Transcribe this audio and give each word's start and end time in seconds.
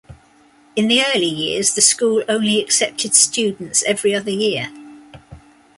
In 0.75 0.87
the 0.87 1.03
early 1.03 1.27
years, 1.27 1.75
the 1.75 1.81
school 1.81 2.23
only 2.27 2.59
accepted 2.59 3.13
students 3.13 3.83
every 3.83 4.15
other 4.15 4.31
year. 4.31 4.71